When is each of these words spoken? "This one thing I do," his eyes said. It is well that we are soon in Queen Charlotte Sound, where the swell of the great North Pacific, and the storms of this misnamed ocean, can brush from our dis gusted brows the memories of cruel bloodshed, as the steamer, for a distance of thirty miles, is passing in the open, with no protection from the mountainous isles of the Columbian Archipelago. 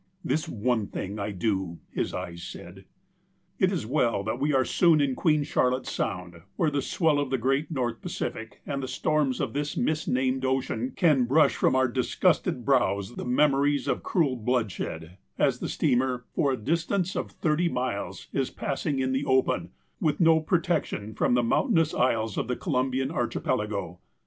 "This 0.33 0.49
one 0.49 0.87
thing 0.87 1.19
I 1.19 1.29
do," 1.29 1.77
his 1.91 2.11
eyes 2.11 2.41
said. 2.41 2.85
It 3.59 3.71
is 3.71 3.85
well 3.85 4.23
that 4.23 4.39
we 4.39 4.51
are 4.51 4.65
soon 4.65 4.99
in 4.99 5.13
Queen 5.13 5.43
Charlotte 5.43 5.85
Sound, 5.85 6.41
where 6.55 6.71
the 6.71 6.81
swell 6.81 7.19
of 7.19 7.29
the 7.29 7.37
great 7.37 7.69
North 7.69 8.01
Pacific, 8.01 8.61
and 8.65 8.81
the 8.81 8.87
storms 8.87 9.39
of 9.39 9.53
this 9.53 9.77
misnamed 9.77 10.43
ocean, 10.43 10.93
can 10.95 11.25
brush 11.25 11.55
from 11.55 11.75
our 11.75 11.87
dis 11.87 12.15
gusted 12.15 12.65
brows 12.65 13.13
the 13.13 13.25
memories 13.25 13.87
of 13.87 14.01
cruel 14.01 14.35
bloodshed, 14.35 15.19
as 15.37 15.59
the 15.59 15.69
steamer, 15.69 16.25
for 16.33 16.51
a 16.51 16.57
distance 16.57 17.15
of 17.15 17.29
thirty 17.33 17.69
miles, 17.69 18.27
is 18.33 18.49
passing 18.49 18.97
in 18.97 19.11
the 19.11 19.25
open, 19.25 19.69
with 19.99 20.19
no 20.19 20.39
protection 20.39 21.13
from 21.13 21.35
the 21.35 21.43
mountainous 21.43 21.93
isles 21.93 22.39
of 22.39 22.47
the 22.47 22.55
Columbian 22.55 23.11
Archipelago. 23.11 23.99